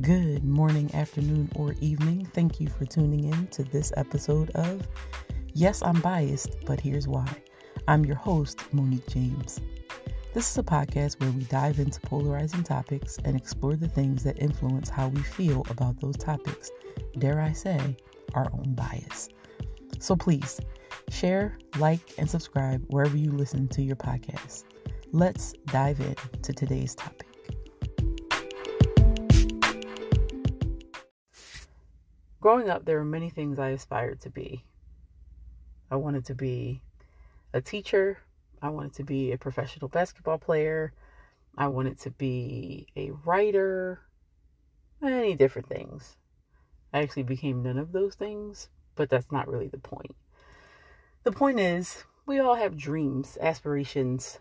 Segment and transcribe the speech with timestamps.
[0.00, 2.26] Good morning, afternoon, or evening.
[2.32, 4.88] Thank you for tuning in to this episode of
[5.52, 7.28] Yes, I'm Biased, but Here's Why.
[7.86, 9.60] I'm your host, Monique James.
[10.32, 14.38] This is a podcast where we dive into polarizing topics and explore the things that
[14.38, 16.70] influence how we feel about those topics.
[17.18, 17.94] Dare I say,
[18.32, 19.28] our own bias.
[19.98, 20.58] So please
[21.10, 24.64] share, like, and subscribe wherever you listen to your podcast.
[25.12, 27.26] Let's dive in to today's topic.
[32.42, 34.64] Growing up, there were many things I aspired to be.
[35.92, 36.82] I wanted to be
[37.52, 38.18] a teacher.
[38.60, 40.92] I wanted to be a professional basketball player.
[41.56, 44.00] I wanted to be a writer.
[45.00, 46.16] Many different things.
[46.92, 50.16] I actually became none of those things, but that's not really the point.
[51.22, 54.40] The point is, we all have dreams, aspirations,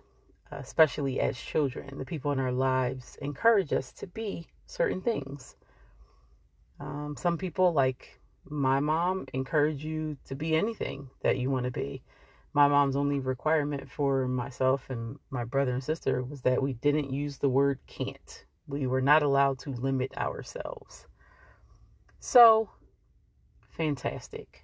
[0.52, 2.00] uh, especially as children.
[2.00, 5.56] The people in our lives encourage us to be certain things.
[6.82, 11.72] Um, some people, like my mom, encourage you to be anything that you want to
[11.72, 12.02] be.
[12.54, 17.14] My mom's only requirement for myself and my brother and sister was that we didn't
[17.14, 18.46] use the word can't.
[18.68, 21.06] We were not allowed to limit ourselves.
[22.20, 22.70] So,
[23.70, 24.64] fantastic.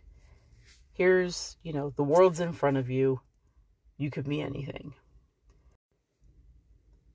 [0.94, 3.22] Here's, you know, the world's in front of you.
[3.98, 4.94] You could be anything.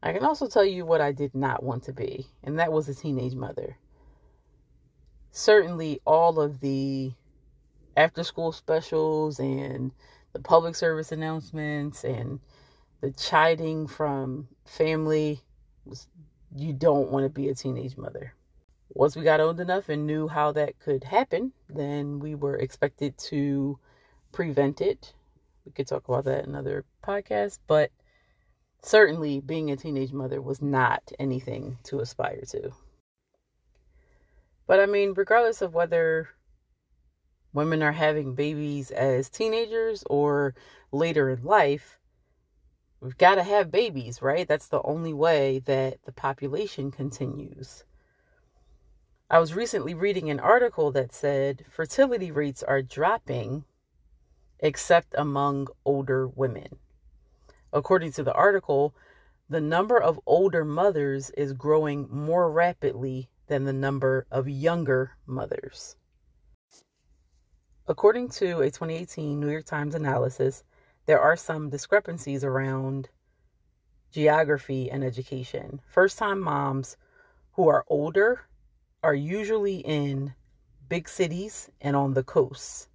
[0.01, 2.89] I can also tell you what I did not want to be, and that was
[2.89, 3.79] a teenage mother
[5.33, 7.13] certainly all of the
[7.97, 9.91] after school specials and
[10.33, 12.39] the public service announcements and
[13.01, 15.41] the chiding from family
[15.85, 16.07] was
[16.55, 18.35] you don't want to be a teenage mother.
[18.95, 23.17] Once we got old enough and knew how that could happen, then we were expected
[23.17, 23.79] to
[24.33, 25.15] prevent it.
[25.65, 27.91] We could talk about that in another podcast, but
[28.83, 32.73] certainly being a teenage mother was not anything to aspire to.
[34.67, 36.29] But I mean, regardless of whether
[37.53, 40.55] women are having babies as teenagers or
[40.91, 42.01] later in life,
[43.01, 44.47] we've got to have babies, right?
[44.47, 47.85] That's the only way that the population continues.
[49.29, 53.65] I was recently reading an article that said fertility rates are dropping
[54.61, 56.77] except among older women.
[57.73, 58.95] According to the article,
[59.49, 65.97] the number of older mothers is growing more rapidly than the number of younger mothers.
[67.87, 70.63] According to a 2018 New York Times analysis,
[71.07, 73.09] there are some discrepancies around
[74.13, 75.81] geography and education.
[75.87, 76.97] First time moms
[77.53, 78.43] who are older
[79.03, 80.35] are usually in
[80.89, 82.89] big cities and on the coasts.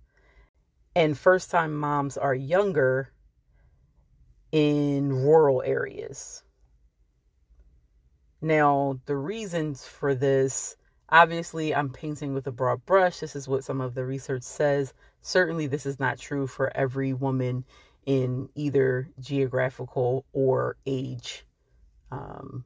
[0.95, 3.11] And first time moms are younger
[4.51, 6.43] in rural areas.
[8.41, 10.75] Now, the reasons for this
[11.09, 13.19] obviously, I'm painting with a broad brush.
[13.19, 14.93] This is what some of the research says.
[15.21, 17.65] Certainly, this is not true for every woman
[18.05, 21.45] in either geographical or age
[22.11, 22.63] um,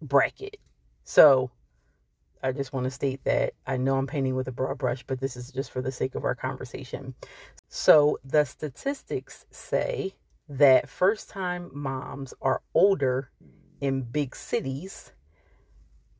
[0.00, 0.58] bracket.
[1.04, 1.50] So,
[2.44, 5.20] I just want to state that I know I'm painting with a broad brush, but
[5.20, 7.14] this is just for the sake of our conversation.
[7.68, 10.14] So, the statistics say
[10.48, 13.30] that first time moms are older
[13.82, 15.12] in big cities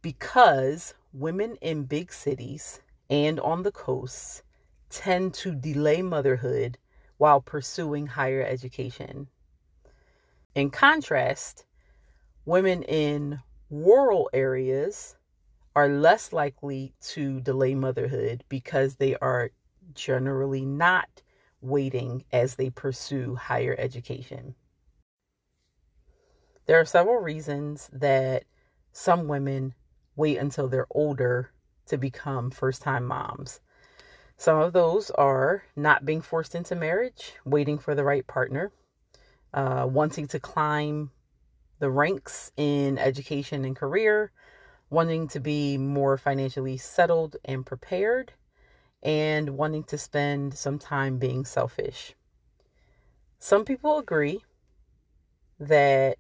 [0.02, 4.42] because women in big cities and on the coasts
[4.90, 6.76] tend to delay motherhood
[7.18, 9.28] while pursuing higher education.
[10.56, 11.64] In contrast,
[12.44, 13.38] women in
[13.70, 15.16] rural areas
[15.76, 19.52] are less likely to delay motherhood because they are
[19.94, 21.22] generally not
[21.60, 24.56] waiting as they pursue higher education.
[26.66, 28.44] There are several reasons that
[28.92, 29.74] some women
[30.16, 31.50] wait until they're older
[31.86, 33.60] to become first time moms.
[34.36, 38.72] Some of those are not being forced into marriage, waiting for the right partner,
[39.52, 41.10] uh, wanting to climb
[41.78, 44.31] the ranks in education and career,
[44.88, 48.32] wanting to be more financially settled and prepared,
[49.02, 52.14] and wanting to spend some time being selfish.
[53.38, 54.44] Some people agree
[55.58, 56.19] that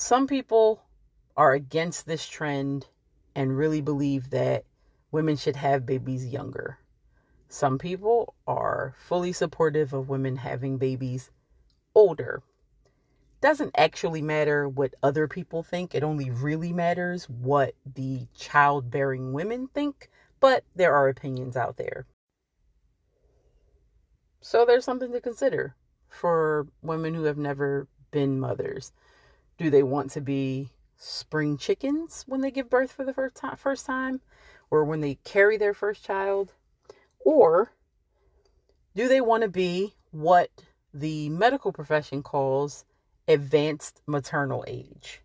[0.00, 0.82] some people
[1.36, 2.86] are against this trend
[3.34, 4.64] and really believe that
[5.12, 6.78] women should have babies younger.
[7.50, 11.30] Some people are fully supportive of women having babies
[11.94, 12.42] older.
[13.42, 19.68] Doesn't actually matter what other people think, it only really matters what the childbearing women
[19.68, 20.08] think,
[20.40, 22.06] but there are opinions out there.
[24.40, 25.74] So there's something to consider
[26.08, 28.92] for women who have never been mothers.
[29.60, 33.56] Do they want to be spring chickens when they give birth for the first time,
[33.56, 34.22] first time
[34.70, 36.54] or when they carry their first child?
[37.18, 37.70] Or
[38.96, 40.48] do they want to be what
[40.94, 42.86] the medical profession calls
[43.28, 45.20] advanced maternal age?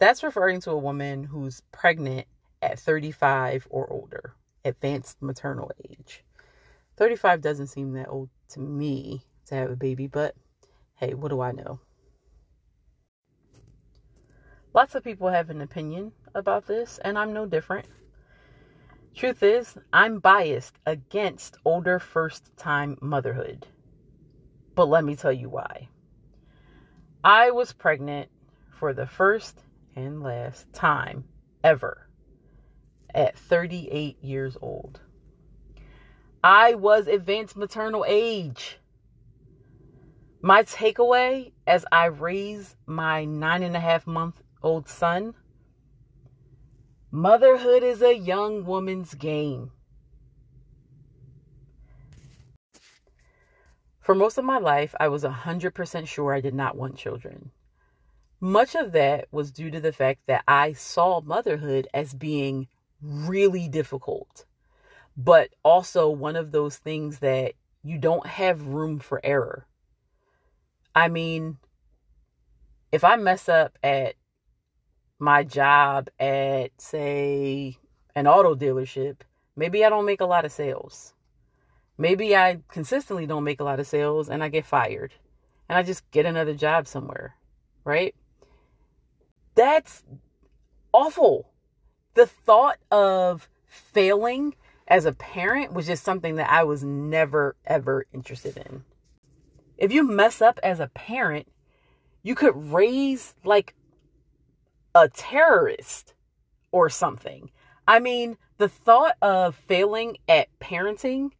[0.00, 2.26] That's referring to a woman who's pregnant
[2.60, 4.34] at 35 or older,
[4.64, 6.24] advanced maternal age.
[6.96, 10.34] 35 doesn't seem that old to me to have a baby, but
[10.96, 11.78] hey, what do I know?
[14.72, 17.86] Lots of people have an opinion about this, and I'm no different.
[19.16, 23.66] Truth is, I'm biased against older first time motherhood.
[24.76, 25.88] But let me tell you why.
[27.24, 28.30] I was pregnant
[28.70, 29.60] for the first
[29.96, 31.24] and last time
[31.64, 32.08] ever
[33.12, 35.00] at 38 years old.
[36.44, 38.78] I was advanced maternal age.
[40.40, 45.34] My takeaway as I raise my nine and a half month old son
[47.10, 49.72] motherhood is a young woman's game.
[54.00, 57.50] For most of my life, I was 100% sure I did not want children.
[58.40, 62.68] Much of that was due to the fact that I saw motherhood as being
[63.02, 64.46] really difficult,
[65.16, 67.52] but also one of those things that
[67.82, 69.66] you don't have room for error.
[70.94, 71.58] I mean,
[72.92, 74.14] if I mess up at
[75.20, 77.78] my job at, say,
[78.14, 79.18] an auto dealership,
[79.56, 81.14] maybe I don't make a lot of sales.
[81.98, 85.12] Maybe I consistently don't make a lot of sales and I get fired
[85.68, 87.36] and I just get another job somewhere,
[87.84, 88.14] right?
[89.54, 90.02] That's
[90.92, 91.50] awful.
[92.14, 94.54] The thought of failing
[94.88, 98.84] as a parent was just something that I was never, ever interested in.
[99.76, 101.46] If you mess up as a parent,
[102.22, 103.74] you could raise like
[104.94, 106.14] a terrorist
[106.72, 107.50] or something.
[107.86, 111.30] I mean, the thought of failing at parenting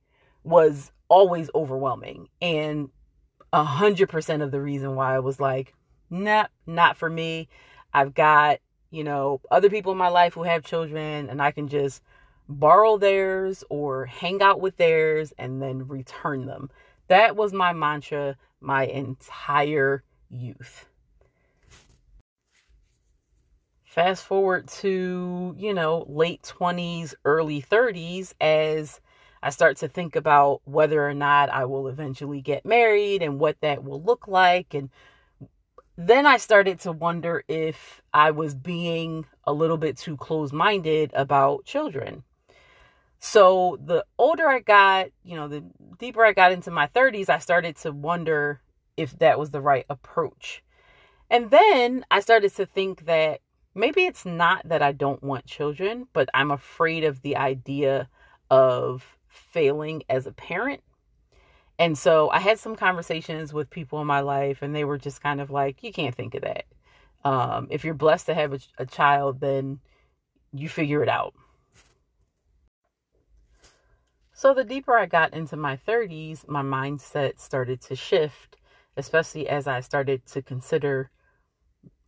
[0.42, 2.28] was always overwhelming.
[2.40, 2.90] And
[3.52, 5.74] a hundred percent of the reason why I was like,
[6.08, 7.48] nah, not for me.
[7.92, 8.58] I've got,
[8.90, 12.02] you know, other people in my life who have children and I can just
[12.48, 16.70] borrow theirs or hang out with theirs and then return them.
[17.08, 20.89] That was my mantra my entire youth.
[23.90, 29.00] Fast forward to, you know, late 20s, early 30s as
[29.42, 33.60] I start to think about whether or not I will eventually get married and what
[33.62, 34.74] that will look like.
[34.74, 34.90] And
[35.96, 41.10] then I started to wonder if I was being a little bit too close minded
[41.12, 42.22] about children.
[43.18, 45.64] So the older I got, you know, the
[45.98, 48.60] deeper I got into my 30s, I started to wonder
[48.96, 50.62] if that was the right approach.
[51.28, 53.40] And then I started to think that
[53.74, 58.08] maybe it's not that I don't want children, but I'm afraid of the idea
[58.50, 60.82] of failing as a parent.
[61.78, 65.22] And so I had some conversations with people in my life, and they were just
[65.22, 66.64] kind of like, you can't think of that.
[67.24, 69.80] Um, if you're blessed to have a, a child, then
[70.52, 71.34] you figure it out.
[74.32, 78.56] So the deeper I got into my 30s, my mindset started to shift,
[78.96, 81.10] especially as I started to consider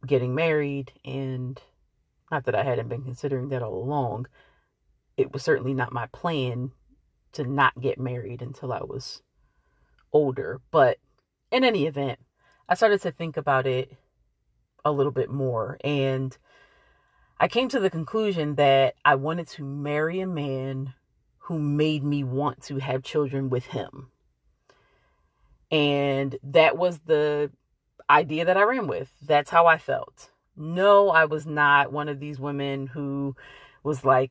[0.06, 1.60] getting married and
[2.30, 4.26] not that I hadn't been considering that all along.
[5.16, 6.72] It was certainly not my plan
[7.32, 9.22] to not get married until I was
[10.12, 10.98] older, but
[11.50, 12.18] in any event,
[12.68, 13.96] I started to think about it
[14.84, 16.36] a little bit more and
[17.38, 20.94] I came to the conclusion that I wanted to marry a man
[21.38, 24.12] who made me want to have children with him.
[25.70, 27.50] And that was the
[28.12, 29.10] idea that I ran with.
[29.22, 30.30] That's how I felt.
[30.56, 33.34] No, I was not one of these women who
[33.82, 34.30] was like,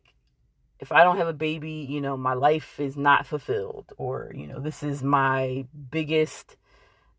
[0.79, 4.47] if I don't have a baby, you know, my life is not fulfilled, or, you
[4.47, 6.57] know, this is my biggest,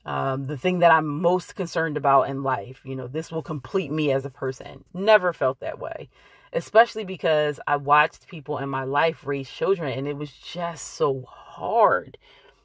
[0.05, 2.81] um, the thing that I'm most concerned about in life.
[2.85, 4.85] You know, this will complete me as a person.
[4.93, 6.09] Never felt that way,
[6.53, 11.23] especially because I watched people in my life raise children and it was just so
[11.29, 12.19] hard.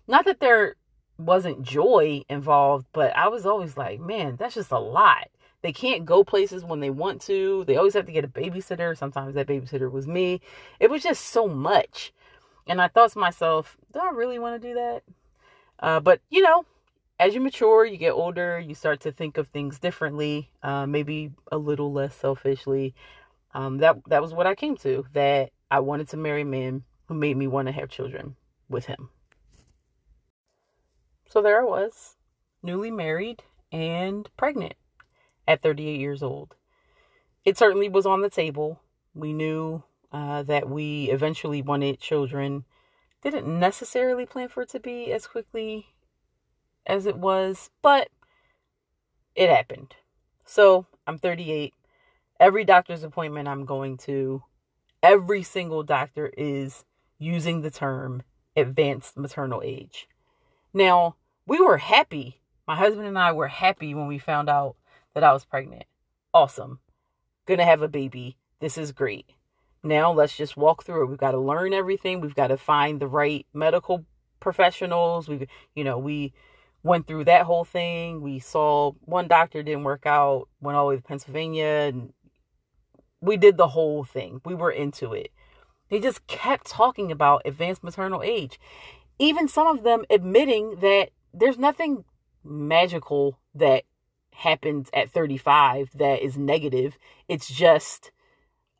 [0.07, 0.75] Not that there
[1.17, 5.29] wasn't joy involved, but I was always like, man, that's just a lot.
[5.61, 7.63] They can't go places when they want to.
[7.65, 8.95] They always have to get a babysitter.
[8.95, 10.41] Sometimes that babysitter was me.
[10.79, 12.13] It was just so much.
[12.67, 15.03] And I thought to myself, do I really want to do that?
[15.79, 16.65] Uh, but, you know,
[17.19, 21.31] as you mature, you get older, you start to think of things differently, uh, maybe
[21.51, 22.93] a little less selfishly.
[23.53, 25.05] Um, that that was what I came to.
[25.13, 28.35] That I wanted to marry a man who made me want to have children
[28.69, 29.09] with him.
[31.29, 32.15] So there I was,
[32.63, 34.73] newly married and pregnant
[35.47, 36.55] at 38 years old.
[37.45, 38.81] it certainly was on the table.
[39.13, 42.65] We knew uh, that we eventually wanted children.
[43.23, 45.87] Didn't necessarily plan for it to be as quickly
[46.85, 48.09] as it was, but
[49.35, 49.95] it happened.
[50.45, 51.73] So I'm 38.
[52.39, 54.43] Every doctor's appointment I'm going to,
[55.03, 56.85] every single doctor is
[57.19, 58.23] using the term
[58.55, 60.07] advanced maternal age.
[60.73, 62.41] Now, we were happy.
[62.67, 64.75] My husband and I were happy when we found out
[65.13, 65.85] that I was pregnant.
[66.33, 66.79] Awesome.
[67.45, 68.37] Gonna have a baby.
[68.59, 69.29] This is great.
[69.83, 71.07] Now let's just walk through it.
[71.07, 72.19] We've got to learn everything.
[72.19, 74.05] We've got to find the right medical
[74.39, 75.29] professionals.
[75.29, 76.33] We, you know, we
[76.83, 78.21] went through that whole thing.
[78.21, 82.13] We saw one doctor didn't work out, went all the way to Pennsylvania, and
[83.21, 84.41] we did the whole thing.
[84.45, 85.31] We were into it.
[85.89, 88.59] They just kept talking about advanced maternal age.
[89.19, 92.03] Even some of them admitting that there's nothing
[92.43, 93.83] magical that
[94.33, 96.97] happens at 35 that is negative.
[97.27, 98.11] It's just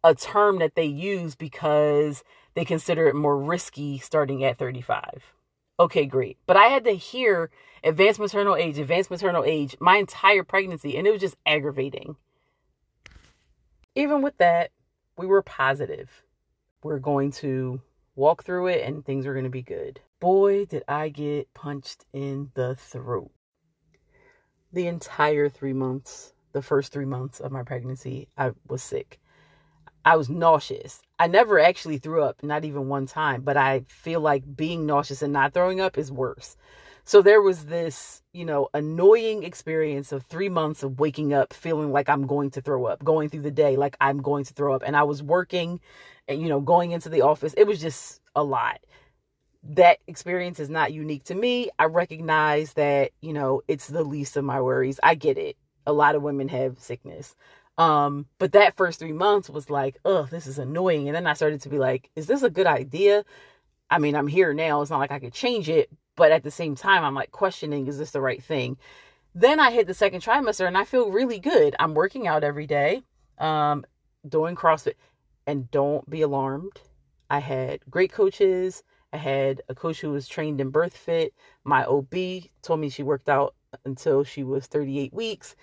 [0.04, 5.34] a term that they use because they consider it more risky starting at 35.
[5.80, 6.38] Okay, great.
[6.46, 7.50] But I had to hear
[7.84, 12.16] advanced maternal age, advanced maternal age my entire pregnancy, and it was just aggravating.
[13.96, 14.72] Even with that,
[15.18, 16.24] we were positive.
[16.84, 17.82] We're going to
[18.18, 20.02] walk through it and things are going to be good.
[20.20, 23.32] Boy, did I get punched in the throat.
[24.74, 29.20] The entire three months, the first three months of my pregnancy, I was sick.
[30.04, 31.02] I was nauseous.
[31.20, 35.22] I never actually threw up, not even one time, but I feel like being nauseous
[35.22, 36.58] and not throwing up is worse.
[37.04, 41.92] So there was this, you know, annoying experience of three months of waking up feeling
[41.92, 44.74] like I'm going to throw up, going through the day like I'm going to throw
[44.74, 44.84] up.
[44.86, 45.80] And I was working
[46.28, 47.54] and, you know, going into the office.
[47.58, 48.80] It was just a lot.
[49.64, 51.70] That experience is not unique to me.
[51.80, 55.00] I recognize that, you know, it's the least of my worries.
[55.04, 55.58] I get it.
[55.86, 57.36] A lot of women have sickness.
[57.78, 61.08] Um, but that first three months was like, oh, this is annoying.
[61.08, 63.24] And then I started to be like, is this a good idea?
[63.90, 64.82] I mean, I'm here now.
[64.82, 67.88] It's not like I could change it, but at the same time, I'm like questioning,
[67.88, 68.78] is this the right thing?
[69.36, 71.76] Then I hit the second trimester and I feel really good.
[71.80, 73.04] I'm working out every day,
[73.38, 73.86] um,
[74.28, 74.96] doing CrossFit.
[75.48, 76.80] And don't be alarmed.
[77.30, 78.84] I had great coaches.
[79.14, 81.34] I had a coach who was trained in birth fit.
[81.64, 82.14] My OB
[82.62, 85.56] told me she worked out until she was 38 weeks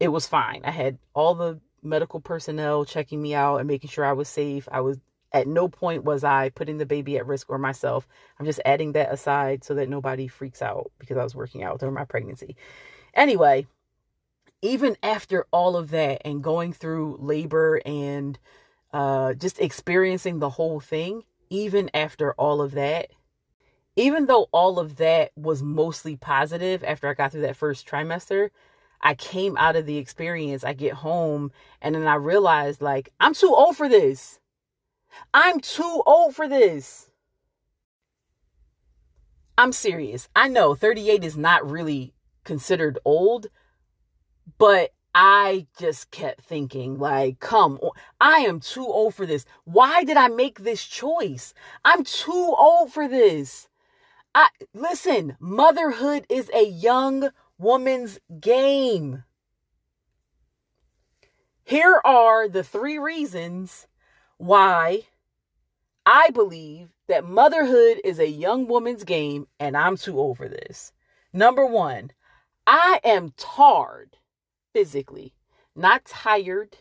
[0.00, 0.62] it was fine.
[0.64, 4.68] I had all the medical personnel checking me out and making sure I was safe.
[4.70, 4.98] I was
[5.32, 8.06] at no point was I putting the baby at risk or myself.
[8.38, 11.80] I'm just adding that aside so that nobody freaks out because I was working out
[11.80, 12.56] during my pregnancy.
[13.14, 13.66] Anyway,
[14.62, 18.38] even after all of that and going through labor and
[18.94, 23.08] uh, just experiencing the whole thing, even after all of that,
[23.96, 28.50] even though all of that was mostly positive after I got through that first trimester,
[29.00, 31.50] I came out of the experience, I get home,
[31.82, 34.38] and then I realized, like, I'm too old for this.
[35.34, 37.10] I'm too old for this.
[39.58, 40.28] I'm serious.
[40.36, 43.48] I know 38 is not really considered old,
[44.56, 47.78] but I just kept thinking, like, come
[48.20, 49.46] I am too old for this.
[49.64, 51.54] Why did I make this choice?
[51.84, 53.68] I'm too old for this.
[54.34, 59.22] I listen, motherhood is a young woman's game.
[61.62, 63.86] Here are the three reasons
[64.38, 65.02] why
[66.04, 70.92] I believe that motherhood is a young woman's game and I'm too old for this.
[71.32, 72.10] Number one,
[72.66, 74.16] I am tarred
[74.74, 75.32] physically,
[75.74, 76.76] not tired,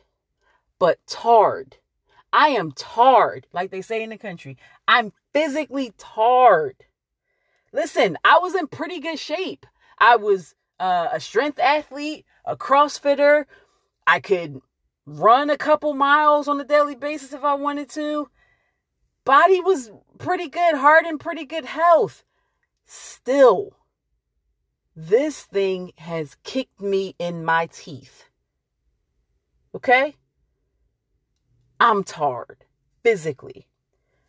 [0.80, 1.78] but tarred.
[2.34, 4.58] I am tarred, like they say in the country.
[4.88, 6.76] I'm physically tarred.
[7.72, 9.66] Listen, I was in pretty good shape.
[10.00, 13.46] I was uh, a strength athlete, a CrossFitter.
[14.06, 14.60] I could
[15.06, 18.30] run a couple miles on a daily basis if I wanted to.
[19.26, 22.24] Body was pretty good, heart in pretty good health.
[22.86, 23.78] Still,
[24.96, 28.26] this thing has kicked me in my teeth.
[29.76, 30.16] Okay?
[31.80, 32.66] I'm tarred
[33.04, 33.68] physically.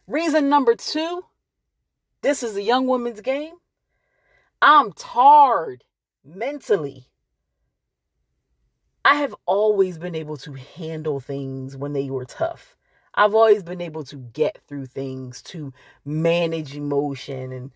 [0.06, 1.25] Reason number two
[2.25, 3.52] this is a young woman's game.
[4.62, 5.85] I'm tarred
[6.25, 7.09] mentally.
[9.04, 12.76] I have always been able to handle things when they were tough.
[13.14, 15.75] I've always been able to get through things, to
[16.06, 17.73] manage emotion and,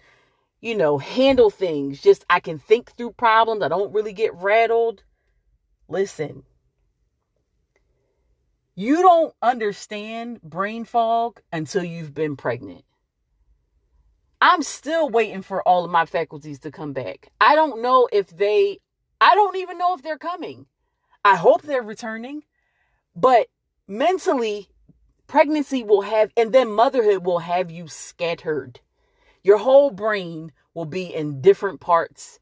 [0.60, 2.02] you know, handle things.
[2.02, 3.62] Just I can think through problems.
[3.62, 5.04] I don't really get rattled.
[5.88, 6.44] Listen,
[8.76, 12.84] you don't understand brain fog until you've been pregnant.
[14.40, 17.28] I'm still waiting for all of my faculties to come back.
[17.40, 18.80] I don't know if they,
[19.20, 20.66] I don't even know if they're coming.
[21.24, 22.42] I hope they're returning,
[23.16, 23.48] But
[23.88, 24.68] mentally,
[25.28, 28.80] pregnancy will have, and then motherhood will have you scattered.
[29.48, 32.38] Your whole brain will be in different parts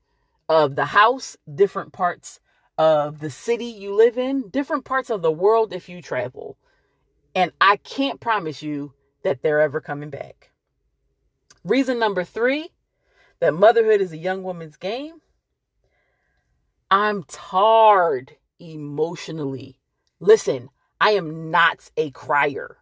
[0.48, 2.40] of the house, different parts
[2.78, 6.58] of the city you live in, different parts of the world if you travel.
[7.32, 10.50] And I can't promise you that they're ever coming back.
[11.62, 12.70] Reason number three
[13.38, 15.20] that motherhood is a young woman's game.
[16.90, 19.78] I'm tired emotionally.
[20.18, 20.70] Listen,
[21.00, 22.78] I am not a crier.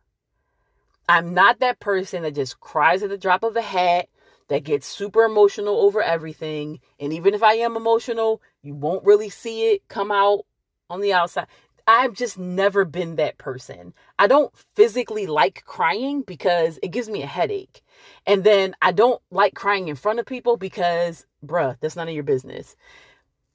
[1.06, 4.08] I'm not that person that just cries at the drop of a hat,
[4.48, 6.80] that gets super emotional over everything.
[6.98, 10.44] And even if I am emotional, you won't really see it come out
[10.90, 11.46] on the outside.
[11.86, 13.92] I've just never been that person.
[14.18, 17.82] I don't physically like crying because it gives me a headache.
[18.26, 22.14] And then I don't like crying in front of people because, bruh, that's none of
[22.14, 22.74] your business.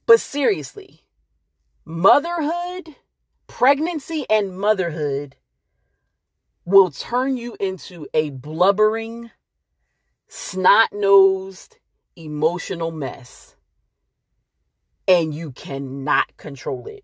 [0.06, 1.04] But seriously,
[1.86, 2.96] motherhood,
[3.48, 5.36] pregnancy, and motherhood
[6.66, 9.32] will turn you into a blubbering,
[10.30, 11.78] snot nosed,
[12.16, 13.56] emotional mess.
[15.08, 17.04] And you cannot control it.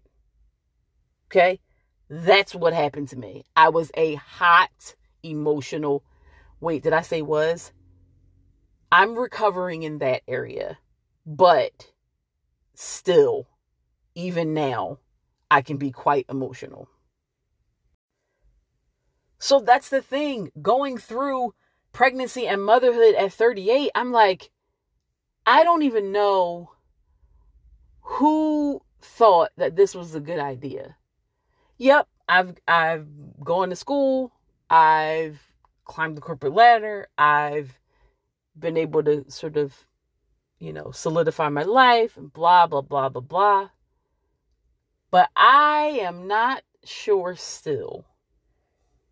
[1.27, 1.60] Okay?
[2.08, 3.44] That's what happened to me.
[3.55, 6.03] I was a hot, emotional.
[6.62, 7.74] Wait, did I say was?
[8.91, 10.77] I'm recovering in that area.
[11.25, 11.91] But
[12.75, 13.48] still,
[14.13, 15.00] even now,
[15.50, 16.88] I can be quite emotional.
[19.39, 20.51] So that's the thing.
[20.62, 21.55] Going through
[21.95, 24.51] pregnancy and motherhood at 38, I'm like,
[25.45, 26.71] I don't even know
[28.01, 30.97] who thought that this was a good idea.
[31.77, 33.07] Yep, I've I've
[33.41, 34.33] gone to school,
[34.69, 35.41] I've
[35.85, 37.79] climbed the corporate ladder, I've
[38.59, 39.73] been able to sort of,
[40.59, 43.69] you know, solidify my life and blah blah blah blah blah.
[45.11, 48.05] But I am not sure still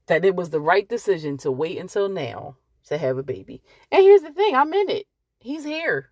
[0.07, 3.61] that it was the right decision to wait until now to have a baby.
[3.91, 5.05] And here's the thing I'm in it.
[5.39, 6.11] He's here.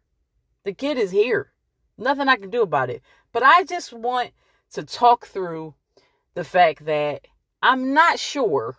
[0.64, 1.52] The kid is here.
[1.98, 3.02] Nothing I can do about it.
[3.32, 4.32] But I just want
[4.74, 5.76] to talk through
[6.34, 7.28] the fact that
[7.62, 8.78] I'm not sure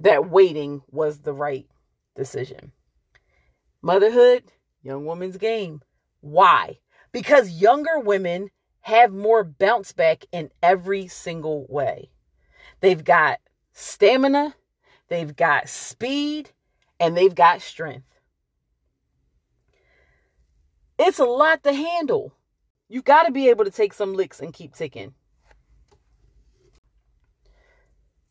[0.00, 1.66] that waiting was the right
[2.16, 2.72] decision.
[3.80, 4.44] Motherhood,
[4.82, 5.82] young woman's game.
[6.20, 6.78] Why?
[7.12, 12.10] Because younger women have more bounce back in every single way.
[12.80, 13.38] They've got
[13.72, 14.54] stamina,
[15.12, 16.50] they've got speed,
[16.98, 18.18] and they've got strength.
[20.98, 22.32] It's a lot to handle.
[22.88, 25.12] You've got to be able to take some licks and keep ticking.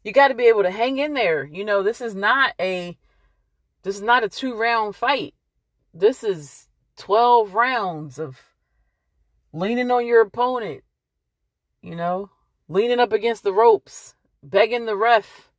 [0.03, 1.43] You got to be able to hang in there.
[1.43, 2.97] You know, this is not a
[3.83, 5.35] this is not a two round fight.
[5.93, 6.67] This is
[6.97, 8.41] 12 rounds of
[9.53, 10.83] leaning on your opponent,
[11.83, 12.31] you know,
[12.67, 15.50] leaning up against the ropes, begging the ref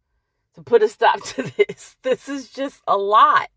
[0.55, 1.97] to put a stop to this.
[2.03, 3.51] This is just a lot.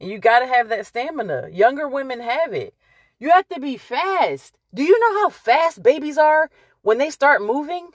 [0.00, 1.48] And you got to have that stamina.
[1.52, 2.74] Younger women have it.
[3.18, 4.58] You have to be fast.
[4.74, 6.50] Do you know how fast babies are
[6.82, 7.88] when they start moving?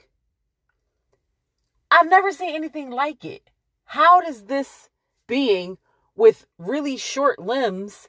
[1.90, 3.50] I've never seen anything like it.
[3.84, 4.88] How does this
[5.26, 5.78] being
[6.16, 8.08] with really short limbs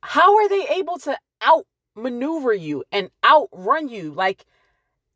[0.00, 4.12] how are they able to outmaneuver you and outrun you?
[4.12, 4.44] Like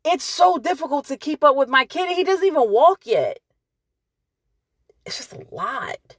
[0.05, 2.09] it's so difficult to keep up with my kid.
[2.09, 3.39] He doesn't even walk yet.
[5.05, 6.17] It's just a lot.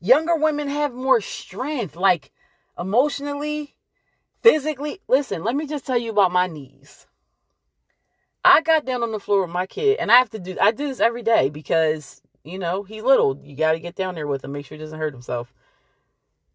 [0.00, 2.30] Younger women have more strength, like
[2.78, 3.74] emotionally,
[4.42, 5.00] physically.
[5.08, 7.06] Listen, let me just tell you about my knees.
[8.44, 10.70] I got down on the floor with my kid, and I have to do I
[10.70, 13.38] do this every day because you know he's little.
[13.42, 15.52] You got to get down there with him, make sure he doesn't hurt himself.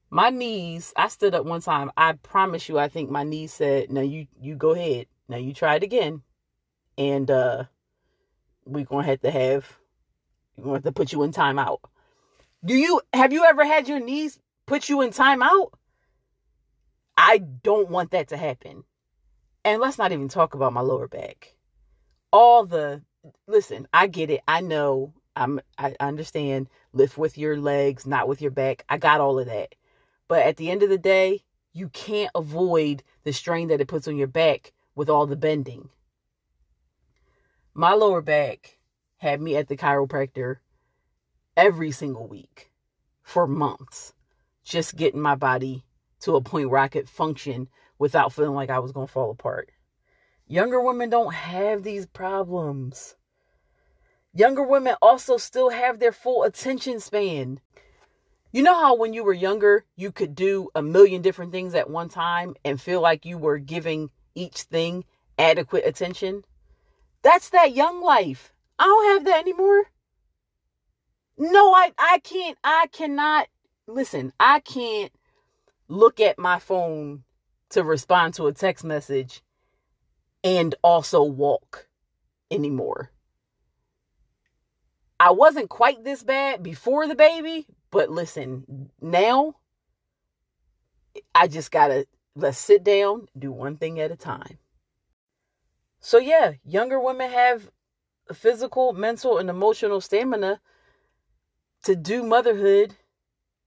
[0.10, 0.94] My knees.
[0.96, 1.92] I stood up one time.
[1.98, 5.54] I promise you, I think my knees said, "Now you you go ahead." Now you
[5.54, 6.22] try it again.
[6.98, 7.66] And uh
[8.66, 9.78] we're gonna have to have
[10.58, 11.80] we're gonna have to put you in timeout.
[12.64, 15.72] Do you have you ever had your knees put you in timeout?
[17.18, 18.84] I don't want that to happen.
[19.66, 21.56] And let's not even talk about my lower back.
[22.32, 23.02] All the
[23.48, 24.42] listen, I get it.
[24.48, 25.14] I know.
[25.36, 28.86] I'm I understand lift with your legs, not with your back.
[28.90, 29.76] I got all of that.
[30.28, 34.08] But at the end of the day, you can't avoid the strain that it puts
[34.08, 35.90] on your back with all the bending.
[37.74, 38.78] My lower back
[39.18, 40.58] had me at the chiropractor
[41.58, 42.72] every single week
[43.24, 44.14] for months,
[44.64, 45.84] just getting my body
[46.20, 49.32] to a point where I could function without feeling like I was going to fall
[49.32, 49.72] apart.
[50.48, 53.16] Younger women don't have these problems.
[54.34, 57.60] Younger women also still have their full attention span.
[58.52, 61.90] You know how when you were younger, you could do a million different things at
[61.90, 65.06] one time and feel like you were giving each thing
[65.38, 66.44] adequate attention.
[67.22, 68.54] That's that young life.
[68.80, 69.84] I don't have that anymore.
[71.38, 73.48] No, I I can't I cannot
[73.88, 75.12] listen, I can't
[75.88, 77.24] look at my phone
[77.70, 79.42] to respond to a text message
[80.44, 81.88] and also walk
[82.52, 83.12] anymore.
[85.20, 89.56] I wasn't quite this bad before the baby, but listen, now
[91.34, 94.58] I just gotta let's sit down, do one thing at a time.
[96.00, 97.70] So, yeah, younger women have
[98.34, 100.60] physical, mental, and emotional stamina
[101.84, 102.96] to do motherhood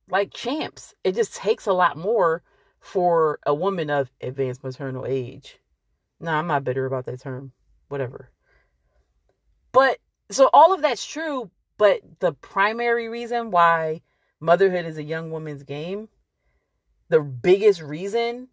[0.09, 0.95] like champs.
[1.05, 2.43] It just takes a lot more
[2.81, 5.59] for a woman of advanced maternal age.
[6.21, 7.53] No, nah, I'm not bitter about that term.
[7.89, 8.31] Whatever.
[9.73, 9.99] But
[10.31, 14.03] so all of that's true, but the primary reason why
[14.41, 16.09] motherhood is a young woman's game,
[17.09, 18.49] the biggest reason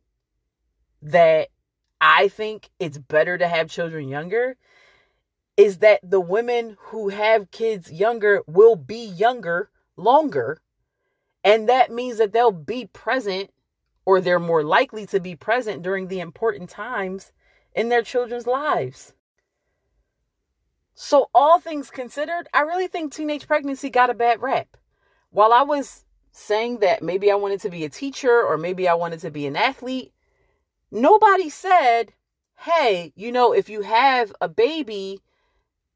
[1.04, 1.50] that
[2.02, 4.58] I think it's better to have children younger
[5.56, 10.60] is that the women who have kids younger will be younger longer.
[11.44, 13.52] And that means that they'll be present
[14.06, 17.32] or they're more likely to be present during the important times
[17.76, 19.14] in their children's lives.
[20.96, 24.78] So, all things considered, I really think teenage pregnancy got a bad rap.
[25.32, 28.94] While I was saying that maybe I wanted to be a teacher or maybe I
[28.94, 30.14] wanted to be an athlete,
[30.96, 32.14] Nobody said,
[32.56, 35.22] hey, you know, if you have a baby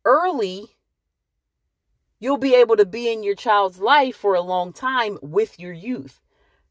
[0.03, 0.75] early,
[2.19, 5.71] you'll be able to be in your child's life for a long time with your
[5.71, 6.19] youth.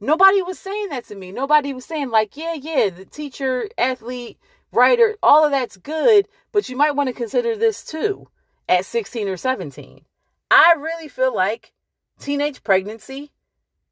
[0.00, 1.30] Nobody was saying that to me.
[1.30, 4.40] Nobody was saying, like, yeah, yeah, the teacher, athlete,
[4.72, 8.26] writer, all of that's good, but you might want to consider this too
[8.68, 10.04] at 16 or 17.
[10.50, 11.72] I really feel like
[12.18, 13.30] teenage pregnancy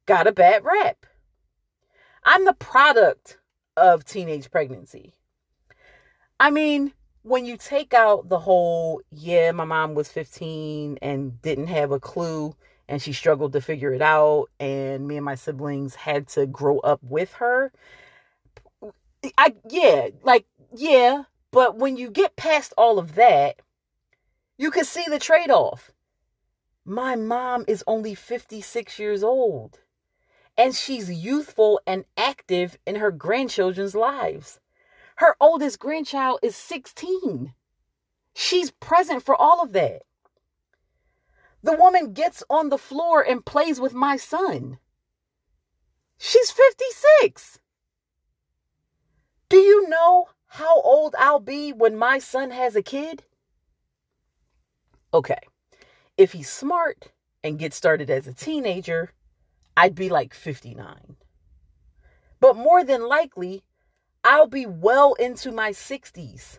[0.06, 1.06] got a bad rap.
[2.24, 3.38] I'm the product
[3.76, 5.14] of teenage pregnancy.
[6.38, 11.68] I mean, when you take out the whole, yeah, my mom was 15 and didn't
[11.68, 12.54] have a clue
[12.88, 16.78] and she struggled to figure it out, and me and my siblings had to grow
[16.80, 17.72] up with her.
[19.38, 23.60] I, yeah, like, yeah, but when you get past all of that,
[24.58, 25.90] you can see the trade off.
[26.84, 29.80] My mom is only 56 years old
[30.56, 34.60] and she's youthful and active in her grandchildren's lives.
[35.16, 37.54] Her oldest grandchild is 16.
[38.34, 40.02] She's present for all of that.
[41.62, 44.78] The woman gets on the floor and plays with my son.
[46.18, 47.58] She's 56.
[49.48, 53.24] Do you know how old I'll be when my son has a kid?
[55.12, 55.40] Okay,
[56.16, 57.12] if he's smart
[57.42, 59.12] and gets started as a teenager,
[59.76, 61.16] I'd be like 59.
[62.40, 63.64] But more than likely,
[64.22, 66.58] I'll be well into my 60s.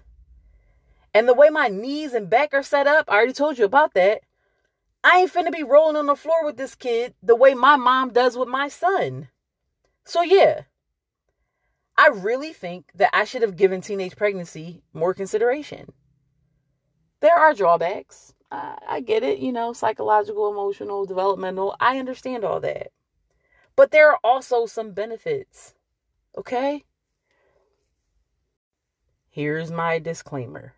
[1.13, 3.93] And the way my knees and back are set up, I already told you about
[3.93, 4.21] that.
[5.04, 8.12] I ain't finna be rolling on the floor with this kid the way my mom
[8.12, 9.30] does with my son.
[10.04, 10.63] So, yeah,
[11.97, 15.93] I really think that I should have given teenage pregnancy more consideration.
[17.21, 18.34] There are drawbacks.
[18.51, 21.75] I, I get it, you know, psychological, emotional, developmental.
[21.80, 22.91] I understand all that.
[23.76, 25.74] But there are also some benefits.
[26.38, 26.86] Okay?
[29.30, 30.76] Here's my disclaimer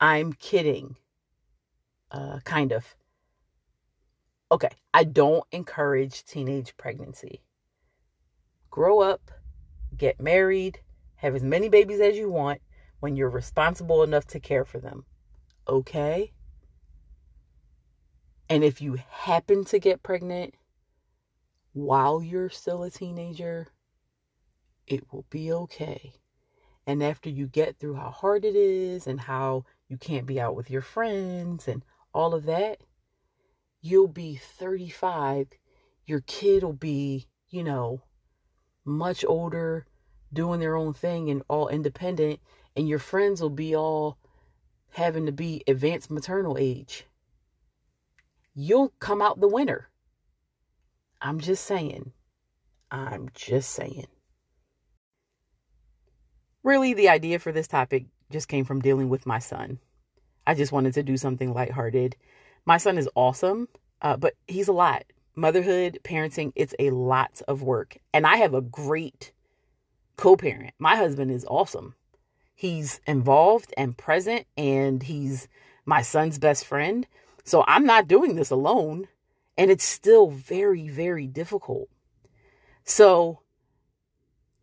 [0.00, 0.96] I'm kidding.
[2.10, 2.94] Uh, kind of.
[4.50, 7.42] Okay, I don't encourage teenage pregnancy.
[8.70, 9.30] Grow up,
[9.94, 10.80] get married,
[11.16, 12.62] have as many babies as you want
[13.00, 15.04] when you're responsible enough to care for them.
[15.68, 16.32] Okay?
[18.48, 20.54] And if you happen to get pregnant,
[21.78, 23.68] while you're still a teenager,
[24.86, 26.14] it will be okay.
[26.86, 30.56] And after you get through how hard it is and how you can't be out
[30.56, 32.78] with your friends and all of that,
[33.80, 35.48] you'll be 35.
[36.04, 38.02] Your kid will be, you know,
[38.84, 39.86] much older,
[40.32, 42.40] doing their own thing and all independent.
[42.74, 44.18] And your friends will be all
[44.90, 47.06] having to be advanced maternal age.
[48.52, 49.88] You'll come out the winner.
[51.20, 52.12] I'm just saying.
[52.90, 54.06] I'm just saying.
[56.62, 59.78] Really, the idea for this topic just came from dealing with my son.
[60.46, 62.16] I just wanted to do something lighthearted.
[62.64, 63.68] My son is awesome,
[64.02, 65.04] uh, but he's a lot.
[65.34, 67.98] Motherhood, parenting, it's a lot of work.
[68.12, 69.32] And I have a great
[70.16, 70.74] co parent.
[70.78, 71.94] My husband is awesome.
[72.54, 75.48] He's involved and present, and he's
[75.86, 77.06] my son's best friend.
[77.44, 79.08] So I'm not doing this alone.
[79.58, 81.88] And it's still very, very difficult.
[82.84, 83.40] So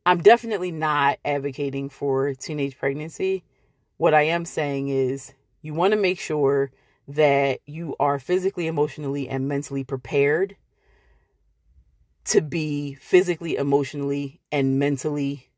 [0.05, 3.43] I'm definitely not advocating for teenage pregnancy.
[3.97, 6.71] what I am saying is you want to make sure
[7.07, 10.57] that you are physically, emotionally, and mentally prepared
[12.25, 15.49] to be physically, emotionally, and mentally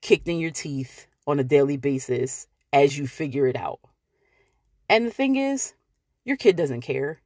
[0.00, 3.80] kicked in your teeth on a daily basis as you figure it out.
[4.88, 5.74] And the thing is,
[6.24, 7.20] your kid doesn't care.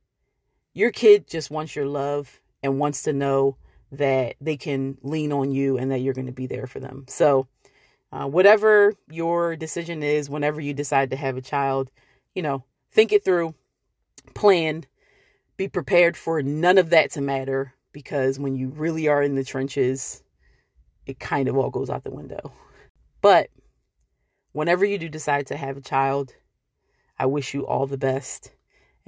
[0.78, 3.56] Your kid just wants your love and wants to know
[3.90, 7.04] that they can lean on you and that you're going to be there for them.
[7.08, 7.48] So,
[8.12, 11.90] uh, whatever your decision is, whenever you decide to have a child,
[12.32, 12.62] you know,
[12.92, 13.56] think it through,
[14.34, 14.84] plan,
[15.56, 19.42] be prepared for none of that to matter because when you really are in the
[19.42, 20.22] trenches,
[21.06, 22.52] it kind of all goes out the window.
[23.20, 23.50] But
[24.52, 26.34] whenever you do decide to have a child,
[27.18, 28.52] I wish you all the best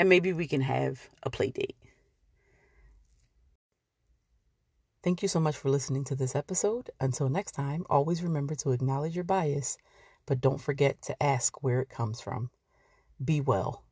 [0.01, 1.77] and maybe we can have a play date.
[5.05, 6.89] Thank you so much for listening to this episode.
[7.03, 9.77] Until next time, always remember to acknowledge your bias,
[10.25, 12.51] but don't forget to ask where it comes from.
[13.23, 13.85] Be well.